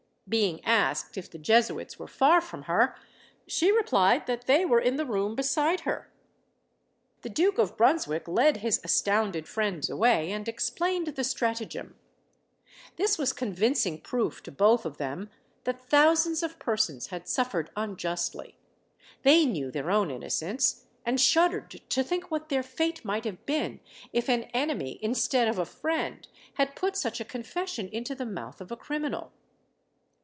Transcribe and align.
Being 0.29 0.63
asked 0.63 1.17
if 1.17 1.29
the 1.29 1.37
Jesuits 1.37 1.99
were 1.99 2.07
far 2.07 2.39
from 2.39 2.61
her, 2.61 2.95
she 3.47 3.69
replied 3.69 4.27
that 4.27 4.45
they 4.45 4.63
were 4.63 4.79
in 4.79 4.95
the 4.95 5.05
room 5.05 5.35
beside 5.35 5.81
her. 5.81 6.09
The 7.21 7.27
Duke 7.29 7.57
of 7.57 7.75
Brunswick 7.75 8.29
led 8.29 8.55
his 8.55 8.79
astounded 8.81 9.45
friends 9.45 9.89
away, 9.89 10.31
and 10.31 10.47
explained 10.47 11.07
the 11.07 11.25
stratagem. 11.25 11.97
This 12.95 13.17
was 13.17 13.33
convincing 13.33 13.99
proof 13.99 14.41
to 14.43 14.53
both 14.53 14.85
of 14.85 14.95
them 14.95 15.29
that 15.65 15.89
thousands 15.89 16.43
of 16.43 16.59
persons 16.59 17.07
had 17.07 17.27
suffered 17.27 17.69
unjustly; 17.75 18.57
they 19.23 19.45
knew 19.45 19.69
their 19.69 19.91
own 19.91 20.09
innocence, 20.09 20.85
and 21.05 21.19
shuddered 21.19 21.71
to 21.89 22.03
think 22.05 22.31
what 22.31 22.47
their 22.47 22.63
fate 22.63 23.03
might 23.03 23.25
have 23.25 23.45
been 23.45 23.81
if 24.13 24.29
an 24.29 24.43
enemy 24.53 24.97
instead 25.01 25.49
of 25.49 25.59
a 25.59 25.65
friend 25.65 26.29
had 26.53 26.73
put 26.77 26.95
such 26.95 27.19
a 27.19 27.25
confession 27.25 27.89
into 27.89 28.15
the 28.15 28.25
mouth 28.25 28.61
of 28.61 28.71
a 28.71 28.77
criminal. 28.77 29.33